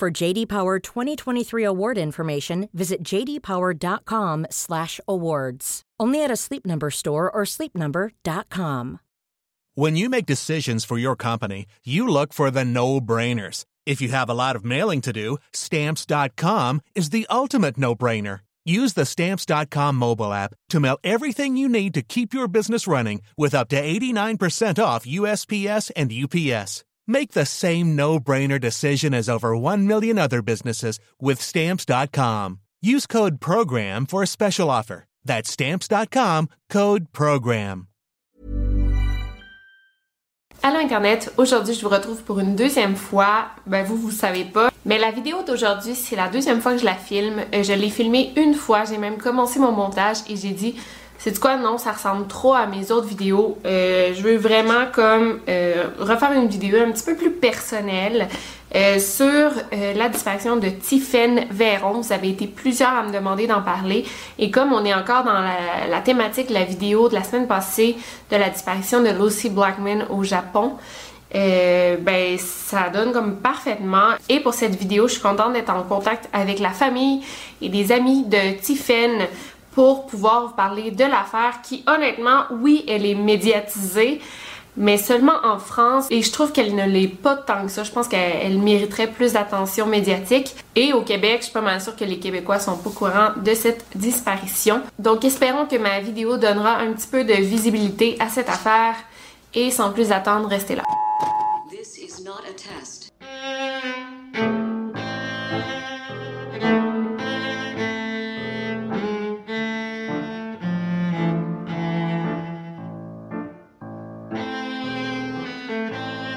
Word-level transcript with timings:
For 0.00 0.10
JD 0.10 0.48
Power 0.48 0.78
2023 0.78 1.62
award 1.62 1.98
information, 1.98 2.70
visit 2.72 3.02
jdpower.com/awards. 3.02 5.82
Only 6.00 6.24
at 6.24 6.30
a 6.30 6.36
Sleep 6.36 6.64
Number 6.64 6.90
store 6.90 7.30
or 7.30 7.42
sleepnumber.com. 7.44 9.00
When 9.74 9.96
you 9.96 10.08
make 10.08 10.24
decisions 10.24 10.86
for 10.86 10.96
your 10.96 11.16
company, 11.16 11.66
you 11.84 12.08
look 12.08 12.32
for 12.32 12.50
the 12.50 12.64
no-brainers. 12.64 13.66
If 13.84 14.00
you 14.00 14.08
have 14.08 14.30
a 14.30 14.34
lot 14.34 14.56
of 14.56 14.64
mailing 14.64 15.02
to 15.02 15.12
do, 15.12 15.36
stamps.com 15.52 16.80
is 16.94 17.10
the 17.10 17.26
ultimate 17.28 17.76
no-brainer. 17.76 18.40
Use 18.64 18.94
the 18.94 19.04
stamps.com 19.04 19.96
mobile 19.96 20.32
app 20.32 20.54
to 20.70 20.80
mail 20.80 20.96
everything 21.04 21.58
you 21.58 21.68
need 21.68 21.92
to 21.92 22.00
keep 22.00 22.32
your 22.32 22.48
business 22.48 22.86
running 22.86 23.20
with 23.36 23.54
up 23.54 23.68
to 23.68 23.76
89% 23.76 24.82
off 24.82 25.04
USPS 25.04 25.90
and 25.94 26.10
UPS. 26.10 26.84
Make 27.10 27.32
the 27.32 27.44
same 27.44 27.96
no-brainer 27.96 28.60
decision 28.60 29.12
as 29.14 29.28
over 29.28 29.56
1 29.56 29.84
million 29.84 30.16
other 30.16 30.42
businesses 30.42 31.00
with 31.20 31.40
stamps.com. 31.40 32.60
Use 32.80 33.08
code 33.08 33.40
program 33.40 34.06
for 34.06 34.22
a 34.22 34.28
special 34.28 34.70
offer. 34.70 35.06
That's 35.24 35.50
stamps.com, 35.50 36.46
code 36.70 37.12
program. 37.12 37.88
Allô 40.62 40.78
Internet, 40.78 41.32
aujourd'hui 41.36 41.74
je 41.74 41.80
vous 41.80 41.88
retrouve 41.88 42.22
pour 42.22 42.38
une 42.38 42.54
deuxième 42.54 42.94
fois. 42.94 43.46
Ben 43.66 43.82
vous, 43.82 43.96
vous 43.96 44.12
savez 44.12 44.44
pas. 44.44 44.70
Mais 44.84 44.98
la 44.98 45.10
vidéo 45.10 45.42
d'aujourd'hui, 45.42 45.96
c'est 45.96 46.14
la 46.16 46.28
deuxième 46.28 46.60
fois 46.60 46.74
que 46.74 46.78
je 46.78 46.84
la 46.84 46.94
filme. 46.94 47.40
Euh, 47.52 47.64
Je 47.64 47.72
l'ai 47.72 47.90
filmée 47.90 48.32
une 48.36 48.54
fois, 48.54 48.84
j'ai 48.84 48.98
même 48.98 49.18
commencé 49.18 49.58
mon 49.58 49.72
montage 49.72 50.18
et 50.28 50.36
j'ai 50.36 50.50
dit 50.52 50.76
c'est 51.22 51.38
quoi? 51.38 51.56
Non 51.56 51.76
ça 51.76 51.92
ressemble 51.92 52.26
trop 52.26 52.54
à 52.54 52.66
mes 52.66 52.90
autres 52.90 53.06
vidéos. 53.06 53.58
Euh, 53.66 54.14
je 54.14 54.22
veux 54.22 54.36
vraiment 54.36 54.86
comme 54.90 55.40
euh, 55.48 55.84
refaire 55.98 56.32
une 56.32 56.48
vidéo 56.48 56.78
un 56.82 56.90
petit 56.90 57.04
peu 57.04 57.14
plus 57.14 57.30
personnelle 57.30 58.26
euh, 58.74 58.98
sur 58.98 59.26
euh, 59.26 59.94
la 59.94 60.08
disparition 60.08 60.56
de 60.56 60.70
Tiphaine 60.70 61.44
Véron. 61.50 62.00
Vous 62.00 62.12
avez 62.12 62.30
été 62.30 62.46
plusieurs 62.46 62.90
à 62.90 63.02
me 63.02 63.12
demander 63.12 63.46
d'en 63.46 63.60
parler. 63.60 64.06
Et 64.38 64.50
comme 64.50 64.72
on 64.72 64.82
est 64.84 64.94
encore 64.94 65.24
dans 65.24 65.40
la, 65.90 66.00
thématique 66.00 66.48
de 66.48 66.54
la 66.54 66.64
vidéo 66.64 67.10
de 67.10 67.14
la 67.14 67.22
semaine 67.22 67.46
passée 67.46 67.96
de 68.30 68.36
la 68.36 68.48
disparition 68.48 69.02
de 69.02 69.10
Lucy 69.10 69.50
Blackman 69.50 70.06
au 70.08 70.24
Japon 70.24 70.74
euh, 71.34 71.96
ben 72.00 72.36
ça 72.38 72.88
donne 72.88 73.12
comme 73.12 73.36
parfaitement. 73.36 74.14
Et 74.28 74.40
pour 74.40 74.54
cette 74.54 74.74
vidéo, 74.74 75.06
je 75.06 75.12
suis 75.12 75.22
contente 75.22 75.52
d'être 75.52 75.70
en 75.70 75.82
contact 75.82 76.28
avec 76.32 76.58
la 76.58 76.70
famille 76.70 77.22
et 77.62 77.68
des 77.68 77.92
amis 77.92 78.24
de 78.24 78.58
Tiphaine 78.60 79.26
pour 79.72 80.06
pouvoir 80.06 80.48
vous 80.48 80.54
parler 80.54 80.90
de 80.90 81.04
l'affaire 81.04 81.60
qui, 81.62 81.84
honnêtement, 81.86 82.44
oui, 82.50 82.84
elle 82.88 83.06
est 83.06 83.14
médiatisée, 83.14 84.20
mais 84.76 84.96
seulement 84.96 85.38
en 85.44 85.58
France. 85.58 86.06
Et 86.10 86.22
je 86.22 86.32
trouve 86.32 86.52
qu'elle 86.52 86.74
ne 86.74 86.86
l'est 86.86 87.08
pas 87.08 87.36
tant 87.36 87.64
que 87.64 87.70
ça. 87.70 87.82
Je 87.82 87.90
pense 87.90 88.08
qu'elle 88.08 88.36
elle 88.42 88.58
mériterait 88.58 89.08
plus 89.08 89.32
d'attention 89.32 89.86
médiatique. 89.86 90.54
Et 90.74 90.92
au 90.92 91.02
Québec, 91.02 91.38
je 91.40 91.44
suis 91.44 91.52
pas 91.52 91.60
mal 91.60 91.80
sûre 91.80 91.96
que 91.96 92.04
les 92.04 92.18
Québécois 92.18 92.58
sont 92.58 92.76
pas 92.76 92.90
au 92.90 92.92
courant 92.92 93.30
de 93.36 93.54
cette 93.54 93.84
disparition. 93.94 94.80
Donc, 94.98 95.24
espérons 95.24 95.66
que 95.66 95.76
ma 95.76 96.00
vidéo 96.00 96.36
donnera 96.36 96.78
un 96.78 96.92
petit 96.92 97.08
peu 97.08 97.24
de 97.24 97.34
visibilité 97.34 98.16
à 98.20 98.28
cette 98.28 98.48
affaire. 98.48 98.94
Et 99.54 99.70
sans 99.70 99.90
plus 99.90 100.12
attendre, 100.12 100.48
restez 100.48 100.76
là. 100.76 100.82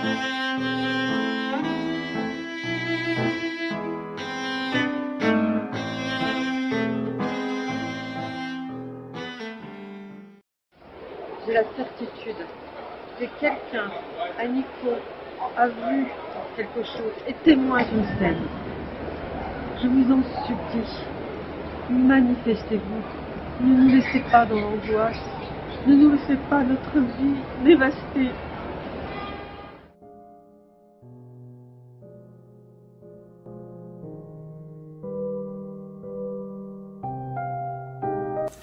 J'ai 0.03 0.09
la 11.53 11.64
certitude 11.75 12.36
que 13.18 13.25
quelqu'un, 13.40 13.91
Nico, 14.50 14.91
a 15.58 15.68
vu 15.68 16.06
quelque 16.58 16.84
chose, 16.84 17.14
est 17.28 17.41
témoin 17.44 17.84
d'une 17.84 18.06
scène. 18.20 18.44
Je 19.81 19.88
vous 19.88 20.12
en 20.12 20.22
supplie, 20.46 21.00
manifestez-vous. 21.90 23.66
Ne 23.66 23.75
nous 23.75 23.96
laissez 23.96 24.20
pas 24.30 24.46
dans 24.46 24.59
l'angoisse. 24.59 25.30
Ne 25.88 25.96
nous 25.96 26.12
laissez 26.12 26.38
pas 26.50 26.62
notre 26.64 27.00
vie 27.00 27.35
dévastée. 27.64 28.31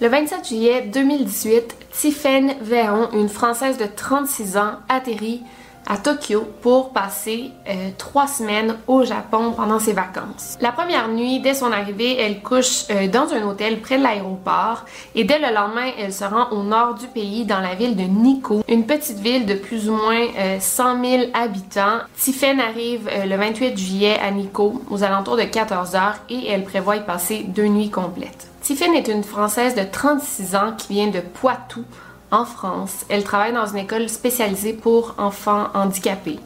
Le 0.01 0.07
27 0.07 0.47
juillet 0.47 0.81
2018, 0.91 1.75
Tiphaine 1.91 2.55
Véron, 2.61 3.09
une 3.13 3.29
Française 3.29 3.77
de 3.77 3.85
36 3.85 4.57
ans, 4.57 4.73
atterrit 4.89 5.43
à 5.87 5.97
Tokyo 5.97 6.47
pour 6.61 6.91
passer 6.91 7.51
euh, 7.67 7.89
trois 7.97 8.27
semaines 8.27 8.77
au 8.87 9.03
Japon 9.03 9.53
pendant 9.55 9.79
ses 9.79 9.93
vacances. 9.93 10.57
La 10.61 10.71
première 10.71 11.07
nuit, 11.07 11.39
dès 11.39 11.55
son 11.55 11.71
arrivée, 11.71 12.17
elle 12.19 12.41
couche 12.41 12.85
euh, 12.91 13.07
dans 13.07 13.33
un 13.33 13.43
hôtel 13.47 13.79
près 13.81 13.97
de 13.97 14.03
l'aéroport 14.03 14.85
et 15.15 15.23
dès 15.23 15.39
le 15.39 15.53
lendemain, 15.53 15.91
elle 15.97 16.13
se 16.13 16.23
rend 16.23 16.49
au 16.51 16.63
nord 16.63 16.95
du 16.95 17.07
pays 17.07 17.45
dans 17.45 17.59
la 17.59 17.75
ville 17.75 17.95
de 17.95 18.03
Nikko, 18.03 18.63
une 18.67 18.85
petite 18.85 19.19
ville 19.19 19.45
de 19.45 19.55
plus 19.55 19.89
ou 19.89 19.93
moins 19.93 20.27
euh, 20.37 20.57
100 20.59 21.03
000 21.03 21.23
habitants. 21.33 21.99
Tiphaine 22.15 22.59
arrive 22.59 23.09
euh, 23.11 23.25
le 23.25 23.35
28 23.35 23.77
juillet 23.77 24.19
à 24.19 24.31
Nikko 24.31 24.81
aux 24.89 25.03
alentours 25.03 25.37
de 25.37 25.43
14 25.43 25.95
heures 25.95 26.17
et 26.29 26.47
elle 26.47 26.63
prévoit 26.63 26.97
y 26.97 27.03
passer 27.03 27.43
deux 27.47 27.67
nuits 27.67 27.89
complètes. 27.89 28.50
Tiphaine 28.61 28.93
est 28.93 29.07
une 29.07 29.23
Française 29.23 29.73
de 29.73 29.83
36 29.83 30.55
ans 30.55 30.73
qui 30.77 30.93
vient 30.93 31.07
de 31.07 31.19
Poitou, 31.19 31.83
en 32.29 32.45
France. 32.45 33.05
Elle 33.09 33.23
travaille 33.23 33.53
dans 33.53 33.65
une 33.65 33.79
école 33.79 34.07
spécialisée 34.07 34.73
pour 34.73 35.15
enfants 35.17 35.67
handicapés. 35.73 36.39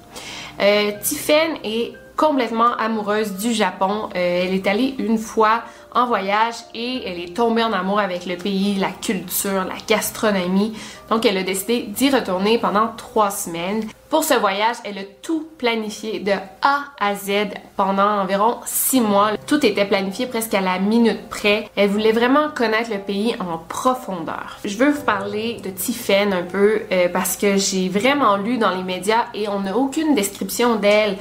Euh, 0.62 0.92
est 1.64 1.94
complètement 2.16 2.74
amoureuse 2.78 3.34
du 3.34 3.54
Japon. 3.54 4.10
Euh, 4.16 4.44
elle 4.46 4.54
est 4.54 4.66
allée 4.66 4.96
une 4.98 5.18
fois 5.18 5.64
en 5.94 6.08
voyage 6.08 6.56
et 6.74 7.02
elle 7.06 7.20
est 7.20 7.36
tombée 7.36 7.64
en 7.64 7.74
amour 7.74 8.00
avec 8.00 8.26
le 8.26 8.38
pays, 8.38 8.76
la 8.76 8.92
culture, 8.92 9.66
la 9.66 9.76
gastronomie. 9.86 10.74
Donc 11.10 11.26
elle 11.26 11.38
a 11.38 11.44
décidé 11.44 11.84
d'y 11.84 12.10
retourner 12.10 12.58
pendant 12.58 12.88
trois 12.96 13.32
semaines. 13.32 13.84
Pour 14.16 14.24
ce 14.24 14.36
voyage, 14.36 14.78
elle 14.86 14.98
a 14.98 15.04
tout 15.22 15.46
planifié 15.58 16.22
de 16.22 16.32
A 16.62 16.84
à 17.02 17.16
Z 17.16 17.50
pendant 17.76 18.22
environ 18.22 18.62
six 18.66 19.02
mois. 19.02 19.32
Tout 19.46 19.66
était 19.66 19.84
planifié 19.84 20.26
presque 20.26 20.54
à 20.54 20.62
la 20.62 20.80
minute 20.80 21.28
près. 21.28 21.70
Elle 21.76 21.90
voulait 21.90 22.14
vraiment 22.14 22.48
connaître 22.48 22.92
le 22.92 23.00
pays 23.00 23.36
en 23.42 23.58
profondeur. 23.58 24.58
Je 24.64 24.78
veux 24.78 24.92
vous 24.92 25.02
parler 25.02 25.58
de 25.62 25.70
Tiphaine 25.70 26.32
un 26.32 26.44
peu 26.44 26.84
euh, 26.94 27.10
parce 27.10 27.36
que 27.36 27.58
j'ai 27.58 27.90
vraiment 27.90 28.38
lu 28.38 28.58
dans 28.58 28.70
les 28.70 28.84
médias 28.84 29.26
et 29.34 29.50
on 29.50 29.60
n'a 29.60 29.76
aucune 29.76 30.16
description 30.16 30.78
d'elle. 30.78 31.18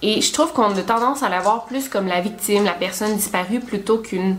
Et 0.00 0.20
je 0.20 0.32
trouve 0.32 0.52
qu'on 0.52 0.70
a 0.70 0.82
tendance 0.82 1.24
à 1.24 1.28
la 1.28 1.40
voir 1.40 1.64
plus 1.64 1.88
comme 1.88 2.06
la 2.06 2.20
victime, 2.20 2.64
la 2.64 2.74
personne 2.74 3.16
disparue, 3.16 3.58
plutôt 3.58 3.98
qu'une 3.98 4.36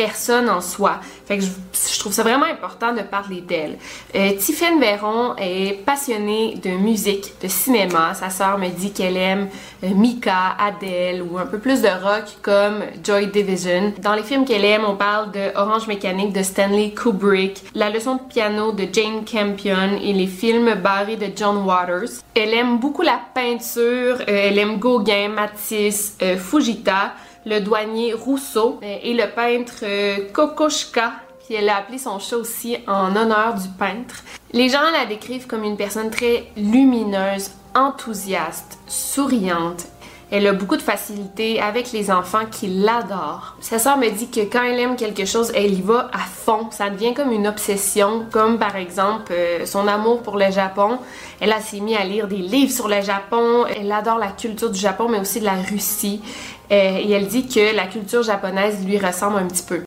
personne 0.00 0.48
en 0.48 0.62
soi. 0.62 0.98
Fait 1.26 1.36
que 1.36 1.44
je, 1.44 1.98
trouve 1.98 2.14
ça 2.14 2.22
vraiment 2.22 2.46
important 2.46 2.94
de 2.94 3.02
parler 3.02 3.42
d'elle. 3.42 3.76
Euh, 4.14 4.32
Véron 4.80 5.34
est 5.36 5.84
passionnée 5.84 6.54
de 6.54 6.70
musique, 6.70 7.34
de 7.42 7.48
cinéma. 7.48 8.14
Sa 8.14 8.30
sœur 8.30 8.56
me 8.56 8.68
dit 8.68 8.92
qu'elle 8.92 9.18
aime 9.18 9.48
euh, 9.84 9.88
Mika, 9.94 10.56
Adele 10.58 11.22
ou 11.22 11.36
un 11.36 11.44
peu 11.44 11.58
plus 11.58 11.82
de 11.82 11.88
rock 11.88 12.24
comme 12.40 12.82
Joy 13.04 13.26
Division. 13.26 13.92
Dans 13.98 14.14
les 14.14 14.22
films 14.22 14.46
qu'elle 14.46 14.64
aime, 14.64 14.84
on 14.88 14.96
parle 14.96 15.32
de 15.32 15.54
Orange 15.54 15.86
Mécanique 15.86 16.32
de 16.32 16.42
Stanley 16.42 16.92
Kubrick, 16.92 17.62
La 17.74 17.90
leçon 17.90 18.14
de 18.14 18.22
piano 18.22 18.72
de 18.72 18.86
Jane 18.90 19.26
Campion 19.30 19.98
et 20.02 20.14
les 20.14 20.28
films 20.28 20.76
barrés 20.76 21.16
de 21.16 21.26
John 21.36 21.58
Waters. 21.58 22.22
Elle 22.34 22.54
aime 22.54 22.78
beaucoup 22.78 23.02
la 23.02 23.20
peinture, 23.34 24.16
euh, 24.20 24.48
elle 24.48 24.58
aime 24.58 24.78
Gauguin, 24.78 25.28
Matisse, 25.28 26.16
euh, 26.22 26.38
Fujita 26.38 27.12
le 27.46 27.60
douanier 27.60 28.12
Rousseau 28.12 28.78
euh, 28.82 28.96
et 29.02 29.14
le 29.14 29.30
peintre 29.34 29.82
euh, 29.82 30.16
Kokoschka, 30.32 31.12
puis 31.44 31.54
elle 31.54 31.68
a 31.68 31.76
appelé 31.76 31.98
son 31.98 32.18
chat 32.18 32.36
aussi 32.36 32.76
en 32.86 33.14
honneur 33.16 33.54
du 33.54 33.68
peintre. 33.68 34.22
Les 34.52 34.68
gens 34.68 34.90
la 34.92 35.06
décrivent 35.06 35.46
comme 35.46 35.64
une 35.64 35.76
personne 35.76 36.10
très 36.10 36.44
lumineuse, 36.56 37.50
enthousiaste, 37.74 38.78
souriante. 38.86 39.86
Elle 40.32 40.46
a 40.46 40.52
beaucoup 40.52 40.76
de 40.76 40.82
facilité 40.82 41.60
avec 41.60 41.90
les 41.90 42.08
enfants 42.08 42.46
qui 42.48 42.68
l'adorent. 42.68 43.56
Sa 43.60 43.80
sœur 43.80 43.96
me 43.96 44.08
dit 44.10 44.30
que 44.30 44.42
quand 44.42 44.62
elle 44.62 44.78
aime 44.78 44.94
quelque 44.94 45.24
chose, 45.24 45.50
elle 45.56 45.74
y 45.74 45.82
va 45.82 46.08
à 46.12 46.20
fond. 46.20 46.68
Ça 46.70 46.88
devient 46.88 47.14
comme 47.14 47.32
une 47.32 47.48
obsession, 47.48 48.26
comme 48.30 48.56
par 48.56 48.76
exemple 48.76 49.32
euh, 49.32 49.66
son 49.66 49.88
amour 49.88 50.22
pour 50.22 50.38
le 50.38 50.48
Japon. 50.52 50.98
Elle 51.40 51.52
s'est 51.60 51.80
mise 51.80 51.96
à 51.96 52.04
lire 52.04 52.28
des 52.28 52.36
livres 52.36 52.72
sur 52.72 52.86
le 52.86 53.00
Japon. 53.00 53.66
Elle 53.66 53.90
adore 53.90 54.18
la 54.18 54.28
culture 54.28 54.70
du 54.70 54.78
Japon, 54.78 55.08
mais 55.08 55.18
aussi 55.18 55.40
de 55.40 55.46
la 55.46 55.56
Russie. 55.56 56.22
Euh, 56.70 56.98
et 56.98 57.10
elle 57.10 57.26
dit 57.26 57.48
que 57.48 57.74
la 57.74 57.88
culture 57.88 58.22
japonaise 58.22 58.86
lui 58.86 58.96
ressemble 58.96 59.38
un 59.38 59.48
petit 59.48 59.64
peu. 59.64 59.84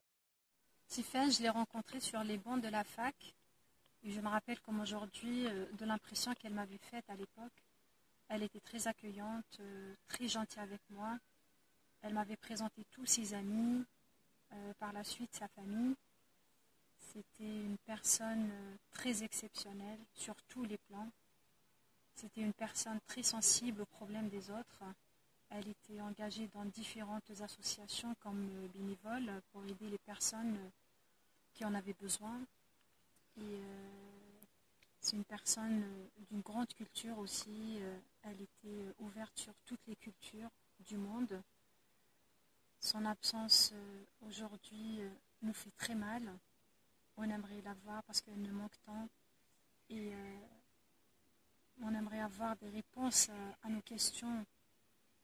Tiffen, 0.89 1.31
je 1.31 1.41
l'ai 1.41 1.49
rencontrée 1.49 2.01
sur 2.01 2.21
les 2.23 2.37
bancs 2.37 2.61
de 2.61 2.67
la 2.67 2.83
fac. 2.83 3.15
Et 4.05 4.11
je 4.11 4.19
me 4.19 4.27
rappelle 4.27 4.59
comme 4.59 4.81
aujourd'hui 4.81 5.47
euh, 5.47 5.65
de 5.79 5.85
l'impression 5.85 6.33
qu'elle 6.33 6.53
m'avait 6.53 6.81
faite 6.91 7.05
à 7.09 7.15
l'époque. 7.15 7.53
Elle 8.27 8.43
était 8.43 8.59
très 8.59 8.85
accueillante, 8.89 9.45
euh, 9.61 9.93
très 10.09 10.27
gentille 10.27 10.61
avec 10.61 10.81
moi. 10.89 11.17
Elle 12.01 12.13
m'avait 12.13 12.35
présenté 12.35 12.83
tous 12.91 13.05
ses 13.05 13.33
amis, 13.33 13.83
par 14.77 14.93
la 14.93 15.03
suite 15.03 15.33
sa 15.33 15.47
famille. 15.47 15.95
C'était 16.99 17.43
une 17.43 17.77
personne 17.87 18.51
très 18.91 19.23
exceptionnelle 19.23 19.97
sur 20.13 20.35
tous 20.49 20.63
les 20.65 20.77
plans. 20.77 21.07
C'était 22.13 22.41
une 22.41 22.53
personne 22.53 22.99
très 23.07 23.23
sensible 23.23 23.81
aux 23.81 23.85
problèmes 23.85 24.29
des 24.29 24.51
autres. 24.51 24.83
Elle 25.55 25.67
était 25.67 26.01
engagée 26.01 26.47
dans 26.47 26.65
différentes 26.65 27.29
associations 27.39 28.15
comme 28.23 28.49
bénévole 28.73 29.31
pour 29.51 29.63
aider 29.65 29.87
les 29.87 29.99
personnes 29.99 30.57
qui 31.53 31.63
en 31.63 31.75
avaient 31.75 31.93
besoin. 31.93 32.41
Euh, 33.37 34.41
c'est 34.99 35.15
une 35.15 35.23
personne 35.23 35.83
euh, 35.83 36.07
d'une 36.27 36.41
grande 36.41 36.73
culture 36.73 37.19
aussi. 37.19 37.77
Euh, 37.79 37.99
elle 38.23 38.41
était 38.41 38.95
ouverte 38.99 39.37
sur 39.37 39.53
toutes 39.67 39.85
les 39.85 39.95
cultures 39.95 40.49
du 40.79 40.97
monde. 40.97 41.39
Son 42.79 43.05
absence 43.05 43.73
aujourd'hui 44.27 44.99
nous 45.41 45.53
fait 45.53 45.71
très 45.77 45.95
mal. 45.95 46.21
On 47.15 47.23
aimerait 47.23 47.61
la 47.61 47.75
voir 47.85 48.01
parce 48.03 48.21
qu'elle 48.21 48.41
nous 48.41 48.53
manque 48.53 48.77
tant. 48.85 49.07
Et 49.89 50.11
on 51.81 51.93
aimerait 51.93 52.19
avoir 52.19 52.57
des 52.57 52.69
réponses 52.69 53.29
à 53.61 53.69
nos 53.69 53.81
questions 53.81 54.45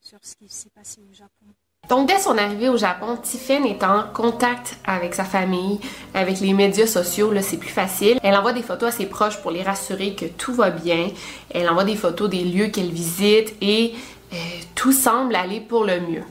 sur 0.02 0.20
ce 0.22 0.36
qui 0.36 0.50
s'est 0.50 0.70
passé 0.70 1.02
au 1.10 1.14
Japon. 1.14 1.46
Donc, 1.90 2.08
dès 2.08 2.20
son 2.20 2.38
arrivée 2.38 2.70
au 2.70 2.78
Japon, 2.78 3.18
Tiffen 3.22 3.66
est 3.66 3.84
en 3.84 4.04
contact 4.14 4.78
avec 4.86 5.16
sa 5.16 5.24
famille, 5.24 5.80
avec 6.14 6.40
les 6.40 6.54
médias 6.54 6.86
sociaux, 6.86 7.32
là, 7.32 7.42
c'est 7.42 7.58
plus 7.58 7.70
facile. 7.70 8.20
Elle 8.22 8.36
envoie 8.36 8.54
des 8.54 8.62
photos 8.62 8.90
à 8.90 8.92
ses 8.92 9.08
proches 9.08 9.42
pour 9.42 9.52
les 9.52 9.64
rassurer 9.64 10.14
que 10.14 10.26
tout 10.26 10.54
va 10.54 10.70
bien. 10.70 11.08
Elle 11.50 11.70
envoie 11.70 11.86
des 11.86 11.96
photos 11.96 12.30
des 12.30 12.44
lieux 12.44 12.68
qu'elle 12.68 12.92
visite 12.92 13.56
et 13.62 13.94
euh, 14.34 14.36
tout 14.76 14.92
semble 14.92 15.36
aller 15.36 15.62
pour 15.62 15.84
le 15.84 16.00
mieux. 16.00 16.24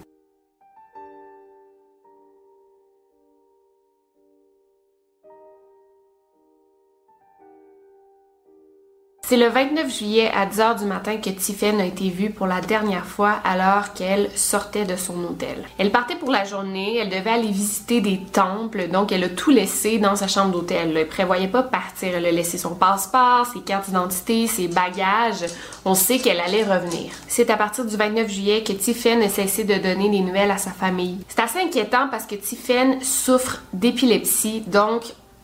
C'est 9.29 9.37
le 9.37 9.49
29 9.49 9.95
juillet 9.95 10.31
à 10.35 10.47
10h 10.47 10.79
du 10.79 10.85
matin 10.87 11.19
que 11.19 11.29
Tiffen 11.29 11.79
a 11.83 11.85
été 11.85 12.09
vue 12.09 12.31
pour 12.31 12.47
la 12.47 12.63
dernière 12.63 13.05
fois 13.05 13.35
alors 13.45 13.93
qu'elle 13.93 14.31
sortait 14.35 14.87
de 14.87 14.97
son 14.97 15.23
hôtel. 15.23 15.67
Elle 15.77 15.93
partait 15.93 16.17
pour 16.17 16.31
la 16.31 16.45
journée, 16.45 16.97
elle 16.97 17.11
devait 17.11 17.29
aller 17.29 17.51
visiter 17.51 18.01
des 18.01 18.21
temples, 18.21 18.89
donc 18.89 19.13
elle 19.13 19.25
a 19.25 19.29
tout 19.29 19.51
laissé 19.51 19.99
dans 19.99 20.17
sa 20.17 20.29
chambre 20.29 20.53
d'hôtel. 20.53 20.97
Elle 20.97 21.07
prévoyait 21.07 21.47
pas 21.47 21.63
partir, 21.63 22.15
elle 22.17 22.25
a 22.25 22.33
laissé 22.33 22.57
son 22.57 22.75
passeport, 22.75 23.45
ses 23.53 23.61
cartes 23.61 23.89
d'identité, 23.89 24.47
ses 24.47 24.67
bagages. 24.67 25.45
On 25.85 25.95
sait 25.95 26.21
qu'elle 26.21 26.41
allait 26.41 26.65
revenir. 26.65 27.13
C'est 27.27 27.51
à 27.51 27.59
partir 27.59 27.85
du 27.85 27.97
29 27.97 28.31
juillet 28.31 28.65
que 28.65 28.73
Tiffen 28.73 29.21
a 29.21 29.29
cessé 29.29 29.65
de 29.65 29.75
donner 29.75 30.09
des 30.09 30.21
nouvelles 30.21 30.53
à 30.53 30.57
sa 30.57 30.71
famille. 30.71 31.19
C'est 31.29 31.43
assez 31.43 31.59
inquiétant 31.59 32.09
parce 32.11 32.25
que 32.25 32.35
Tiffen 32.35 33.03
souffre 33.03 33.61
d'épilepsie, 33.75 34.63
donc 34.67 35.03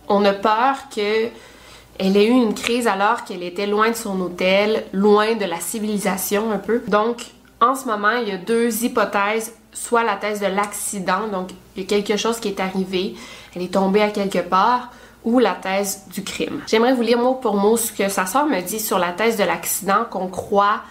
on 0.09 0.25
a 0.25 0.33
peur 0.33 0.77
que 0.89 1.29
elle 1.99 2.17
a 2.17 2.23
eu 2.23 2.31
une 2.31 2.55
crise 2.55 2.87
alors 2.87 3.25
qu'elle 3.25 3.43
était 3.43 3.67
loin 3.67 3.91
de 3.91 3.97
son 3.97 4.21
hôtel, 4.21 4.85
loin 4.93 5.35
de 5.35 5.45
la 5.45 5.61
civilisation 5.61 6.51
un 6.51 6.59
peu. 6.59 6.83
Donc, 6.89 7.23
en 7.61 7.75
ce 7.75 7.87
moment, 7.87 8.17
il 8.21 8.29
y 8.29 8.33
a 8.33 8.37
deux 8.37 8.85
hypothèses. 8.85 9.55
Soit 9.73 10.05
la 10.05 10.15
thèse 10.15 10.41
de 10.41 10.47
l'accident, 10.47 11.27
donc 11.33 11.51
il 11.75 11.83
y 11.83 11.85
a 11.85 11.89
quelque 11.89 12.17
chose 12.17 12.39
qui 12.39 12.47
est 12.47 12.61
arrivé, 12.61 13.17
elle 13.57 13.63
est 13.63 13.75
tombée 13.75 14.03
à 14.03 14.11
quelque 14.11 14.39
part, 14.39 14.93
ou 15.25 15.41
la 15.41 15.55
thèse 15.55 16.05
du 16.13 16.23
crime. 16.23 16.63
J'aimerais 16.69 16.95
vous 16.95 17.03
lire 17.03 17.19
mot 17.19 17.35
pour 17.35 17.57
mot 17.57 17.77
ce 17.77 17.91
que 17.91 18.09
sa 18.09 18.25
soeur 18.27 18.47
me 18.47 18.61
dit 18.61 18.79
sur 18.79 19.01
la 19.01 19.11
thèse 19.11 19.37
de 19.37 19.43
l'accident 19.43 20.05
qu'on 20.09 20.29
croit 20.29 20.83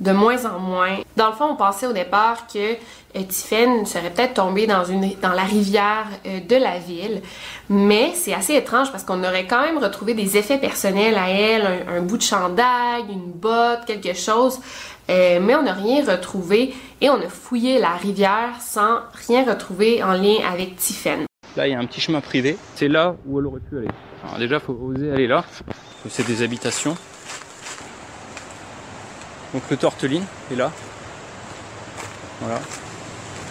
de 0.00 0.12
moins 0.12 0.44
en 0.44 0.58
moins. 0.58 0.96
Dans 1.16 1.28
le 1.28 1.34
fond, 1.34 1.46
on 1.50 1.56
pensait 1.56 1.86
au 1.86 1.92
départ 1.92 2.46
que 2.46 2.74
euh, 3.16 3.22
serait 3.30 4.10
peut-être 4.10 4.34
tombée 4.34 4.66
dans 4.66 5.32
la 5.32 5.42
rivière 5.44 6.06
euh, 6.26 6.40
de 6.40 6.56
la 6.56 6.78
ville, 6.78 7.22
mais 7.68 8.12
c'est 8.14 8.34
assez 8.34 8.54
étrange 8.54 8.90
parce 8.90 9.04
qu'on 9.04 9.22
aurait 9.22 9.46
quand 9.46 9.62
même 9.62 9.78
retrouvé 9.78 10.14
des 10.14 10.36
effets 10.36 10.58
personnels 10.58 11.16
à 11.16 11.30
elle, 11.30 11.84
un, 11.88 12.00
bout 12.00 12.16
de 12.16 12.22
chandail, 12.22 13.04
une 13.08 13.30
botte, 13.32 13.84
quelque 13.86 14.14
chose, 14.14 14.58
euh, 15.10 15.38
mais 15.40 15.54
on 15.54 15.62
n'a 15.62 15.74
rien 15.74 16.04
retrouvé 16.04 16.74
et 17.00 17.08
on 17.08 17.16
a 17.16 17.28
fouillé 17.28 17.78
la 17.78 17.90
rivière 17.90 18.54
sans 18.60 18.98
rien 19.28 19.44
retrouver 19.44 20.02
en 20.02 20.12
lien 20.12 20.38
avec 20.50 20.76
Tiffen. 20.76 21.26
Là, 21.56 21.68
il 21.68 21.72
y 21.72 21.74
a 21.74 21.78
un 21.78 21.86
petit 21.86 22.00
chemin 22.00 22.20
privé. 22.20 22.56
C'est 22.74 22.88
là 22.88 23.14
où 23.26 23.38
elle 23.38 23.46
aurait 23.46 23.60
pu 23.60 23.78
aller. 23.78 23.88
Alors 24.24 24.38
déjà, 24.38 24.58
faut 24.58 24.72
oser 24.72 25.12
aller 25.12 25.28
là. 25.28 25.44
C'est 26.08 26.26
des 26.26 26.42
habitations. 26.42 26.96
Donc 29.54 29.62
le 29.70 29.76
torteline 29.76 30.24
est 30.50 30.56
là. 30.56 30.72
Voilà. 32.40 32.60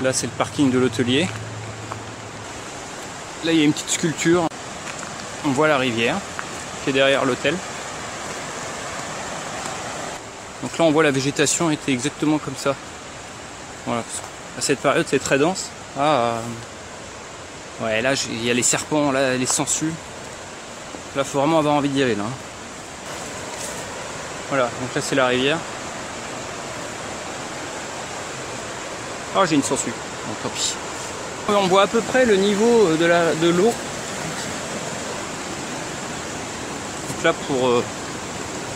Là 0.02 0.12
c'est 0.12 0.28
le 0.28 0.34
parking 0.34 0.70
de 0.70 0.78
l'hôtelier. 0.78 1.30
Là 3.46 3.54
il 3.54 3.58
y 3.58 3.62
a 3.62 3.64
une 3.64 3.72
petite 3.72 3.90
sculpture. 3.90 4.48
On 5.46 5.52
voit 5.52 5.70
la 5.70 5.78
rivière 5.78 6.18
qui 6.84 6.90
est 6.90 6.94
derrière 6.94 7.24
l'hôtel. 7.24 7.56
Donc 10.62 10.78
là 10.78 10.84
on 10.84 10.92
voit 10.92 11.04
la 11.04 11.12
végétation 11.12 11.72
était 11.72 11.94
exactement 11.94 12.38
comme 12.38 12.56
ça. 12.58 12.76
Voilà. 13.86 14.04
À 14.58 14.62
cette 14.62 14.80
période 14.80 15.06
c'est 15.10 15.20
très 15.20 15.38
dense. 15.38 15.70
Ah, 15.98 16.02
euh, 17.82 17.86
ouais 17.86 18.02
là 18.02 18.14
il 18.30 18.44
y 18.44 18.52
a 18.52 18.54
les 18.54 18.64
serpents, 18.64 19.14
là 19.14 19.38
les 19.38 19.46
sangsues. 19.46 19.94
Là 21.16 21.24
faut 21.24 21.40
vraiment 21.40 21.60
avoir 21.60 21.76
envie 21.76 21.90
d'y 21.90 22.04
aller 22.04 22.16
là. 22.16 22.26
Voilà, 24.50 24.66
donc 24.66 24.94
là 24.94 25.02
c'est 25.02 25.16
la 25.16 25.28
rivière. 25.28 25.58
Ah, 29.36 29.46
j'ai 29.48 29.56
une 29.56 29.64
sangsue. 29.64 29.90
Bon, 30.28 30.34
tant 30.44 30.50
pis. 30.50 30.76
On 31.50 31.68
voit 31.68 31.84
à 31.84 31.88
peu 31.88 32.02
près 32.02 32.26
le 32.26 32.36
niveau 32.36 32.88
euh, 32.88 32.98
de 32.98 33.06
la 33.06 33.34
de 33.34 33.50
l'eau. 33.50 33.74
Donc 37.10 37.24
là, 37.24 37.34
pour, 37.48 37.68
euh, 37.68 37.84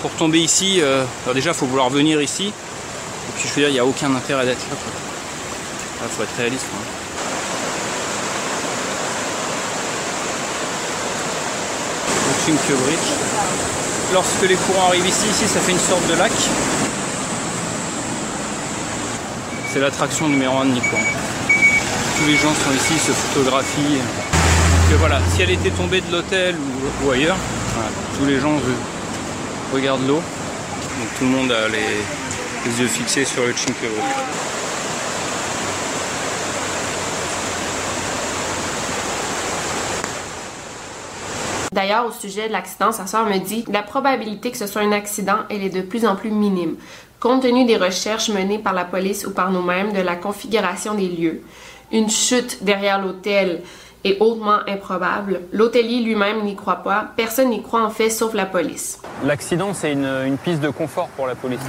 pour 0.01 0.11
tomber 0.11 0.39
ici, 0.39 0.79
euh, 0.81 1.03
alors 1.25 1.35
déjà, 1.35 1.51
il 1.51 1.55
faut 1.55 1.67
vouloir 1.67 1.89
venir 1.89 2.21
ici. 2.21 2.47
Et 2.47 3.31
puis, 3.37 3.47
je 3.47 3.53
veux 3.53 3.61
dire, 3.61 3.69
il 3.69 3.73
n'y 3.73 3.79
a 3.79 3.85
aucun 3.85 4.13
intérêt 4.15 4.45
d'être 4.45 4.67
là. 4.69 4.75
Il 6.03 6.09
faut 6.09 6.23
être 6.23 6.37
réaliste. 6.37 6.65
Bridge. 12.55 13.09
Lorsque 14.13 14.47
les 14.47 14.55
courants 14.55 14.87
arrivent 14.87 15.07
ici, 15.07 15.27
ici, 15.29 15.47
ça 15.47 15.59
fait 15.59 15.73
une 15.73 15.79
sorte 15.79 16.07
de 16.07 16.15
lac. 16.15 16.31
C'est 19.77 19.83
l'attraction 19.83 20.27
numéro 20.27 20.57
1 20.57 20.65
de 20.65 20.71
Nippon. 20.71 20.97
Tous 22.17 22.25
les 22.25 22.35
gens 22.35 22.51
sont 22.51 22.73
ici, 22.75 22.97
se 22.97 23.11
photographient. 23.11 24.01
Donc 24.89 24.97
voilà, 24.97 25.19
si 25.29 25.43
elle 25.43 25.51
était 25.51 25.69
tombée 25.69 26.01
de 26.01 26.11
l'hôtel 26.11 26.55
ou, 27.05 27.11
ailleurs, 27.11 27.37
tous 28.17 28.25
les 28.25 28.39
gens 28.39 28.55
regardent 29.71 30.07
l'eau. 30.07 30.15
Donc 30.15 31.19
tout 31.19 31.25
le 31.25 31.29
monde 31.29 31.51
a 31.51 31.67
les, 31.67 32.81
yeux 32.81 32.87
fixés 32.87 33.23
sur 33.23 33.43
le 33.43 33.53
Chinkero. 33.53 33.93
D'ailleurs, 41.71 42.07
au 42.07 42.11
sujet 42.11 42.47
de 42.47 42.53
l'accident, 42.53 42.91
sa 42.91 43.05
soeur 43.05 43.27
me 43.27 43.37
dit 43.37 43.63
la 43.71 43.83
probabilité 43.83 44.49
que 44.49 44.57
ce 44.57 44.65
soit 44.65 44.81
un 44.81 44.91
accident, 44.91 45.37
elle 45.51 45.61
est 45.61 45.69
de 45.69 45.81
plus 45.81 46.07
en 46.07 46.15
plus 46.15 46.31
minime. 46.31 46.77
Compte 47.19 47.41
tenu 47.41 47.65
des 47.65 47.77
recherches 47.77 48.29
menées 48.29 48.59
par 48.59 48.73
la 48.73 48.85
police 48.85 49.25
ou 49.25 49.31
par 49.31 49.51
nous-mêmes 49.51 49.91
de 49.91 50.01
la 50.01 50.15
configuration 50.15 50.93
des 50.93 51.07
lieux, 51.07 51.41
une 51.91 52.11
chute 52.11 52.63
derrière 52.63 53.01
l'hôtel 53.01 53.63
est 54.03 54.17
hautement 54.19 54.59
improbable. 54.67 55.41
L'hôtelier 55.51 56.01
lui-même 56.01 56.43
n'y 56.43 56.55
croit 56.55 56.83
pas. 56.83 57.07
Personne 57.15 57.49
n'y 57.49 57.63
croit 57.63 57.83
en 57.83 57.89
fait, 57.89 58.11
sauf 58.11 58.35
la 58.35 58.45
police. 58.45 59.01
L'accident, 59.23 59.73
c'est 59.73 59.93
une, 59.93 60.05
une 60.05 60.37
piste 60.37 60.61
de 60.61 60.69
confort 60.69 61.07
pour 61.09 61.25
la 61.25 61.33
police. 61.33 61.59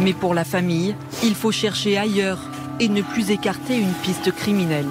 Mais 0.00 0.14
pour 0.14 0.32
la 0.32 0.44
famille, 0.44 0.96
il 1.22 1.34
faut 1.34 1.52
chercher 1.52 1.98
ailleurs 1.98 2.38
et 2.80 2.88
ne 2.88 3.02
plus 3.02 3.30
écarter 3.30 3.76
une 3.76 3.92
piste 3.92 4.34
criminelle. 4.34 4.88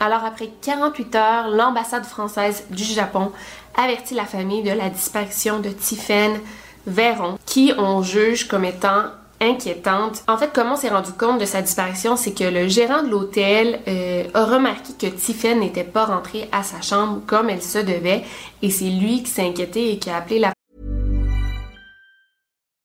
Alors 0.00 0.24
après 0.24 0.50
48 0.60 1.14
heures, 1.14 1.48
l'ambassade 1.50 2.04
française 2.04 2.64
du 2.70 2.82
Japon 2.82 3.30
avertit 3.76 4.14
la 4.14 4.24
famille 4.24 4.64
de 4.64 4.72
la 4.72 4.90
disparition 4.90 5.60
de 5.60 5.68
Tiffen 5.68 6.40
Véron, 6.86 7.38
qui 7.46 7.72
on 7.78 8.02
juge 8.02 8.48
comme 8.48 8.64
étant 8.64 9.04
inquiétante. 9.40 10.22
En 10.28 10.38
fait, 10.38 10.50
comment 10.54 10.74
on 10.74 10.76
s'est 10.76 10.88
rendu 10.88 11.12
compte 11.12 11.40
de 11.40 11.44
sa 11.44 11.62
disparition, 11.62 12.16
c'est 12.16 12.32
que 12.32 12.44
le 12.44 12.68
gérant 12.68 13.02
de 13.02 13.08
l'hôtel 13.08 13.80
euh, 13.88 14.24
a 14.34 14.44
remarqué 14.44 14.92
que 14.98 15.14
Tiffen 15.14 15.60
n'était 15.60 15.84
pas 15.84 16.04
rentrée 16.04 16.48
à 16.52 16.62
sa 16.62 16.80
chambre 16.80 17.20
comme 17.26 17.50
elle 17.50 17.62
se 17.62 17.78
devait, 17.78 18.24
et 18.62 18.70
c'est 18.70 18.90
lui 18.90 19.22
qui 19.22 19.30
s'est 19.30 19.46
inquiété 19.46 19.92
et 19.92 19.98
qui 19.98 20.10
a 20.10 20.16
appelé 20.16 20.38
la 20.38 20.52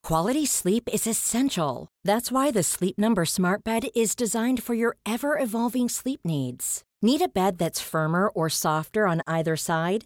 Quality 0.04 0.46
sleep 0.46 0.88
is 0.94 1.06
essential. 1.06 1.90
That's 2.06 2.32
why 2.32 2.52
the 2.52 2.64
Sleep 2.64 2.98
Number 2.98 3.26
Smart 3.26 3.66
Bed 3.66 3.90
is 3.94 4.16
designed 4.16 4.64
for 4.64 4.74
your 4.74 4.96
ever 5.06 5.38
evolving 5.38 5.90
sleep 5.90 6.22
needs. 6.24 6.82
Need 7.02 7.22
a 7.22 7.28
bed 7.28 7.58
that's 7.58 7.82
firmer 7.82 8.30
or 8.30 8.48
softer 8.48 9.06
on 9.06 9.22
either 9.28 9.58
side? 9.58 10.06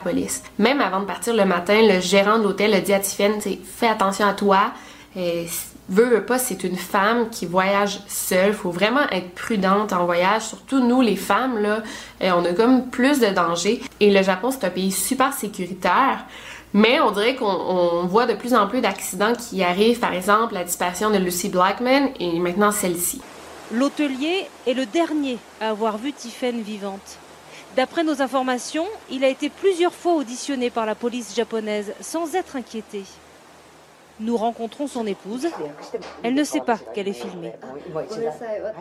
police. 0.00 0.42
Même 0.58 0.80
avant 0.80 1.00
de 1.00 1.06
partir 1.06 1.34
le 1.34 1.44
matin, 1.44 1.80
le 1.82 2.00
gérant 2.00 2.38
de 2.38 2.44
l'hôtel 2.44 2.74
a 2.74 2.80
dit 2.80 2.92
à 2.92 3.00
Tiffen, 3.00 3.40
fais 3.40 3.88
attention 3.88 4.26
à 4.26 4.34
toi. 4.34 4.72
Et 5.16 5.46
veut, 5.88 6.04
veut 6.04 6.24
pas, 6.24 6.38
c'est 6.38 6.62
une 6.62 6.76
femme 6.76 7.30
qui 7.30 7.46
voyage 7.46 8.00
seule. 8.06 8.52
Faut 8.52 8.70
vraiment 8.70 9.08
être 9.10 9.34
prudente 9.34 9.92
en 9.92 10.04
voyage. 10.04 10.42
Surtout 10.42 10.80
nous, 10.80 11.00
les 11.00 11.16
femmes, 11.16 11.58
là, 11.58 11.82
on 12.20 12.44
a 12.44 12.52
comme 12.52 12.90
plus 12.90 13.20
de 13.20 13.28
danger. 13.28 13.82
Et 13.98 14.10
le 14.10 14.22
Japon, 14.22 14.50
c'est 14.50 14.64
un 14.64 14.70
pays 14.70 14.92
super 14.92 15.32
sécuritaire. 15.32 16.24
Mais 16.72 17.00
on 17.00 17.10
dirait 17.10 17.34
qu'on 17.34 18.06
voit 18.06 18.26
de 18.26 18.34
plus 18.34 18.54
en 18.54 18.68
plus 18.68 18.80
d'accidents 18.80 19.32
qui 19.34 19.64
arrivent, 19.64 19.98
par 19.98 20.14
exemple 20.14 20.54
la 20.54 20.62
disparition 20.62 21.10
de 21.10 21.18
Lucy 21.18 21.48
Blackman 21.48 22.10
et 22.20 22.38
maintenant 22.38 22.70
celle-ci. 22.70 23.20
L'hôtelier 23.72 24.46
est 24.68 24.74
le 24.74 24.86
dernier 24.86 25.38
à 25.60 25.70
avoir 25.70 25.98
vu 25.98 26.12
Tiffen 26.12 26.62
vivante. 26.62 27.18
D'après 27.76 28.02
nos 28.02 28.20
informations, 28.20 28.86
il 29.10 29.24
a 29.24 29.28
été 29.28 29.48
plusieurs 29.48 29.94
fois 29.94 30.14
auditionné 30.14 30.70
par 30.70 30.86
la 30.86 30.94
police 30.94 31.34
japonaise 31.34 31.92
sans 32.00 32.34
être 32.34 32.56
inquiété. 32.56 33.04
Nous 34.18 34.36
rencontrons 34.36 34.86
son 34.86 35.06
épouse. 35.06 35.46
Elle 36.22 36.34
ne 36.34 36.44
sait 36.44 36.60
pas 36.60 36.76
qu'elle 36.76 37.08
est 37.08 37.14
filmée. 37.14 37.52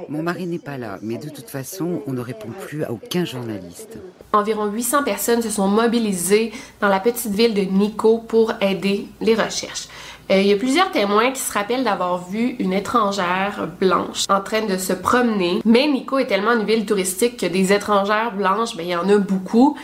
Mon 0.10 0.22
mari 0.22 0.46
n'est 0.48 0.60
pas 0.60 0.78
là, 0.78 0.98
mais 1.02 1.18
de 1.18 1.30
toute 1.30 1.50
façon, 1.50 2.02
on 2.08 2.12
ne 2.12 2.20
répond 2.20 2.50
plus 2.50 2.84
à 2.84 2.92
aucun 2.92 3.24
journaliste. 3.24 4.00
Environ 4.34 4.66
800 4.66 5.04
personnes 5.04 5.42
se 5.42 5.50
sont 5.50 5.68
mobilisées 5.70 6.52
dans 6.82 6.90
la 6.90 7.00
petite 7.00 7.32
ville 7.32 7.54
de 7.54 7.62
Nikko 7.62 8.18
pour 8.18 8.54
aider 8.60 9.08
les 9.22 9.36
recherches. 9.36 9.88
Euh, 10.32 10.42
il 10.42 10.48
y 10.48 10.54
a 10.54 10.58
plusieurs 10.58 10.92
témoins 10.92 11.32
qui 11.32 11.42
se 11.42 11.52
rappellent 11.52 11.84
d'avoir 11.84 12.30
vu 12.30 12.56
une 12.60 12.74
étrangère 12.74 13.68
blanche 13.80 14.26
en 14.30 14.42
train 14.42 14.62
de 14.62 14.78
se 14.78 14.94
promener. 14.94 15.62
Mais 15.66 15.88
Nikko 15.88 16.20
est 16.20 16.28
tellement 16.28 16.52
une 16.52 16.66
ville 16.66 16.86
touristique 16.86 17.38
que 17.38 17.48
des 17.48 17.74
étrangères 17.74 18.34
blanches, 18.36 18.76
ben, 18.76 18.86
il 18.86 18.90
y 18.90 18.96
en 18.96 19.10
a 19.10 19.18
beaucoup. 19.18 19.76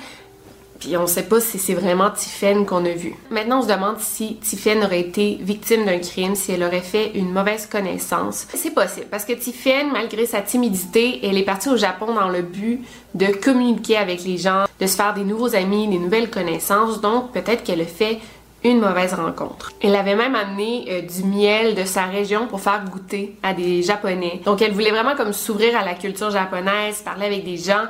Puis 0.80 0.98
on 0.98 1.08
sait 1.08 1.24
pas 1.24 1.40
si 1.40 1.58
c'est 1.58 1.74
vraiment 1.74 2.12
Tiffen 2.12 2.66
qu'on 2.66 2.86
a 2.86 2.92
vu. 2.92 3.16
Maintenant, 3.32 3.60
on 3.60 3.62
se 3.64 3.68
demande 3.68 3.96
si 4.00 4.36
Tiffen 4.36 4.84
aurait 4.84 5.00
été 5.00 5.40
victime 5.42 5.86
d'un 5.86 6.00
crime, 6.00 6.36
si 6.36 6.52
elle 6.52 6.64
aurait 6.64 6.82
fait 6.82 7.12
une 7.16 7.32
mauvaise 7.32 7.66
connaissance. 7.66 8.46
C'est 8.54 8.74
possible, 8.74 9.08
parce 9.10 9.26
que 9.26 9.34
Tiffen, 9.34 9.92
malgré 9.92 10.26
sa 10.26 10.42
timidité, 10.42 11.22
elle 11.24 11.38
est 11.38 11.44
partie 11.44 11.70
au 11.70 11.78
Japon 11.78 12.14
dans 12.14 12.28
le 12.28 12.42
but 12.42 12.82
de 13.16 13.28
communiquer 13.28 13.98
avec 13.98 14.26
les 14.26 14.38
gens, 14.38 14.66
de 14.80 14.86
se 14.86 14.96
faire 14.96 15.14
des 15.14 15.24
nouveaux 15.24 15.56
amis, 15.56 15.88
des 15.88 15.98
nouvelles 15.98 16.30
connaissances. 16.30 17.00
Donc 17.00 17.32
peut-être 17.32 17.64
qu'elle 17.64 17.82
a 17.82 17.86
fait 17.86 18.20
une 18.66 18.80
mauvaise 18.80 19.14
rencontre. 19.14 19.72
Elle 19.82 19.96
avait 19.96 20.16
même 20.16 20.36
amené 20.36 20.86
euh, 20.90 21.02
du 21.02 21.24
miel 21.24 21.76
de 21.76 21.86
sa 21.86 22.06
région 22.06 22.48
pour 22.48 22.60
faire 22.60 22.84
goûter 22.84 23.38
à 23.44 23.54
des 23.54 23.84
Japonais. 23.84 24.42
Donc 24.44 24.62
elle 24.62 24.74
voulait 24.74 24.92
vraiment 24.92 25.16
comme 25.16 25.34
s'ouvrir 25.34 25.78
à 25.78 25.86
la 25.86 25.94
culture 25.94 26.32
japonaise, 26.32 27.02
parler 27.02 27.28
avec 27.28 27.46
des 27.46 27.58
gens 27.58 27.86